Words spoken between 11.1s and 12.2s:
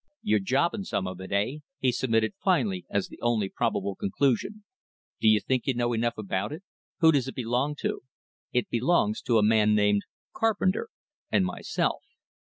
and myself."